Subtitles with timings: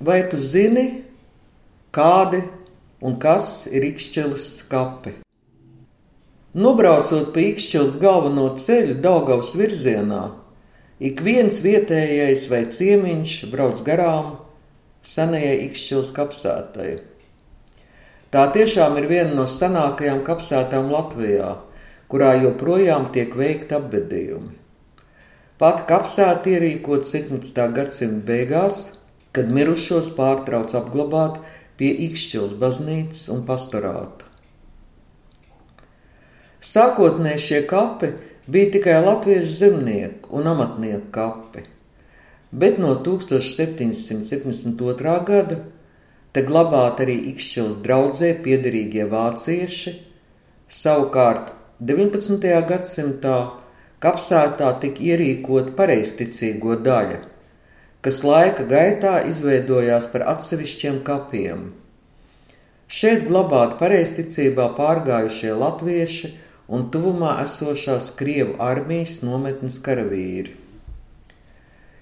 [0.00, 1.02] Vai tu zini,
[1.92, 2.38] kādi
[3.04, 5.10] un kas ir Ikšķilas kapi?
[6.56, 10.22] Nobraucot pa Ikšķilas galveno ceļu Daugavas virzienā,
[11.04, 14.30] ik viens vietējais vai ciemiņš brauc garām
[15.04, 16.94] senajai Ikšķilas kapsētai.
[18.32, 21.50] Tā tiešām ir viena no senākajām kapsētām Latvijā,
[22.08, 24.56] kurā joprojām tiek veikti apbedījumi.
[25.60, 27.68] Pat kapsēta ierīkot 17.
[27.76, 28.80] gadsimta beigās,
[29.36, 31.34] kad mirušos pārtrauc apglabāt
[31.80, 34.24] pie Ikšķils baznīcas un pastorāta.
[36.60, 38.08] Sākotnēji šie kapi
[38.50, 41.60] bija tikai latviešu zemnieku un amatnieku kapi,
[42.52, 45.24] bet no 1772.
[45.30, 45.56] gada
[46.34, 49.90] te glabāt arī Ikšķils draudzē piederīgie vācieši,
[50.68, 51.46] savukārt
[51.80, 52.44] 19.
[52.68, 53.38] gadsimtā
[54.00, 57.18] Kapsētā tika ierīkota pareizticīgo daļa,
[58.04, 61.70] kas laika gaitā izveidojās par atsevišķiem kapiem.
[62.90, 66.32] Šeit glabāti pareizticībā pārgājušie latvieši
[66.74, 70.56] un tuvumā esošās Krievu armijas nometnes karavīri.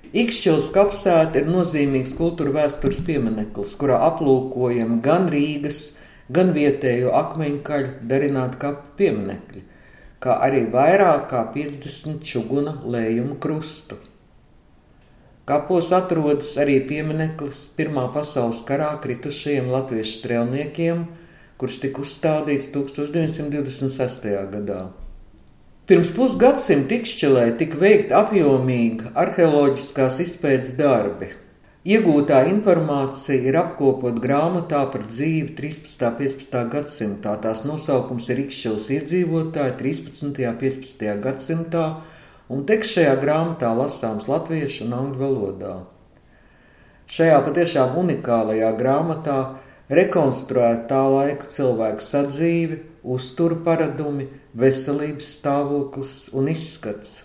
[0.09, 5.83] Ikšķils kapsēta ir nozīmīgs kultūra vēstures piemineklis, kurā aplūkojam gan Rīgas,
[6.33, 9.69] gan vietējo akmeņu kaļu darinātu kapu pieminekļi
[10.23, 13.99] kā arī vairāk kā 50 čuguna lējumu krustu.
[15.49, 21.03] Kapos atrodas arī piemineklis Pirmā pasaules karā kritušajiem latviešu strēlniekiem,
[21.57, 24.29] kurš tika uzstādīts 1926.
[24.53, 24.83] gadā.
[25.89, 31.31] Pirms pusgadsimta Tikšķelē tika veikta apjomīga arheoloģiskās izpētes darbi,
[31.89, 36.03] Iegūtā informācija ir apkopot grāmatā par dzīvi 13.
[36.11, 36.57] un 15.
[36.75, 37.37] gadsimtā.
[37.41, 40.27] Tās nosaukums ir Ikšķils iedzīvotāji 13.
[40.27, 41.07] un 15.
[41.25, 41.85] gadsimtā,
[42.49, 45.77] un teksts šajā grāmatā lasāms latviešu un angļu valodā.
[47.09, 49.39] Šajā patiešām unikālajā grāmatā
[49.89, 57.23] rekonstruēta tā laika cilvēka sadzīve, uzturu paradumi, veselības stāvoklis un izskats.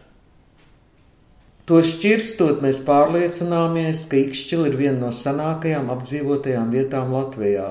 [1.67, 7.69] To šķirstot, mēs pārliecināmies, ka Ikšķila ir viena no senākajām apdzīvotajām vietām Latvijā.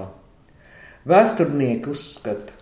[1.09, 2.57] Vēsturnieki uzskata,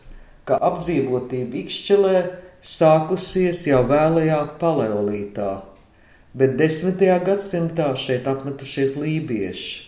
[0.47, 2.17] ka apdzīvotība Ikšķilē
[2.60, 5.53] sākusies jau vēlajā paleolītā,
[6.37, 9.87] bet desmitajā gadsimtā šeit apmetušies lībieši.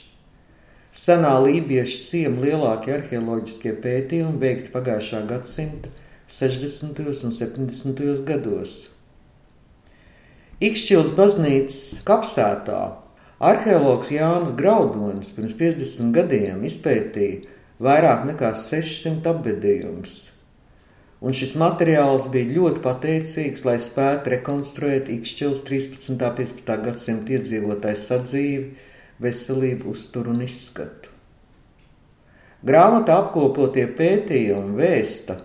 [0.92, 5.92] Senā lībiešu ciema lielākie arheoloģiskie pētījumi veikti pagājušā gadsimta
[6.32, 7.00] 60.
[7.12, 8.02] un 70.
[8.28, 8.74] gados.
[10.62, 12.80] Ikšķils baznīcas kapsētā
[13.40, 17.48] arheologs Jānis Graudonis pirms 50 gadiem izpētīja
[17.82, 20.31] vairāk nekā 600 apbedījumus.
[21.22, 26.08] Un šis materiāls bija ļoti pateicīgs, lai spētu rekonstruēt Ikšķils 13.
[26.10, 26.72] un 15.
[26.86, 28.64] gadsimta iedzīvotājs sadzīvi,
[29.22, 31.12] veselību, uzturu un izskatu.
[32.66, 35.38] Grāmatā apkopotie pētījumi vēsta,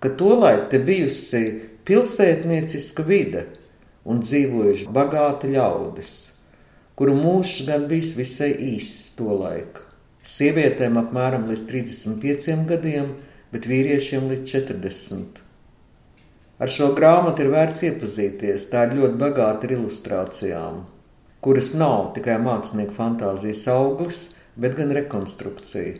[0.00, 1.44] ka tolaik te bijusi
[1.84, 3.44] pilsētnieciska vide–
[4.04, 6.12] un dzīvojuši bagāti ļaudis,
[6.98, 9.84] kuru mūžs gan bijis visai īss to laiku.
[10.24, 13.10] Sievietēm apmēram līdz 35 gadiem,
[13.54, 15.42] bet vīriešiem līdz 40.
[16.58, 20.80] Ar šo grāmatu ir vērts iepazīties, tā ir ļoti bagāta ar ilustrācijām,
[21.44, 24.18] kuras nav tikai mākslinieka fantāzijas auglis,
[24.58, 25.94] bet gan rekonstrukcija.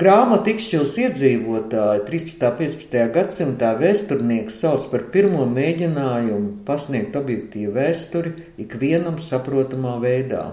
[0.00, 2.44] Grāmatu Ikšķils iedzīvotāji 13.
[2.46, 3.00] un 15.
[3.16, 10.44] gadsimtā vēsturnieks sauc par pirmo mēģinājumu pasniegt objektīvu vēsturi ikvienam saprotamā veidā.